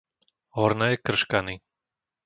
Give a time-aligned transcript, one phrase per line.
[0.57, 1.55] Horné Krškany